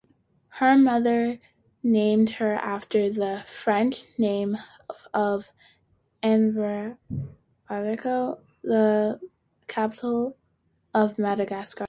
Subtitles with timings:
[0.47, 1.37] Her mother
[1.83, 4.57] named her after the French name
[5.13, 5.43] for
[6.23, 6.97] Antananarivo,
[8.63, 9.19] the
[9.67, 10.37] capital
[10.95, 11.79] of Madagascar.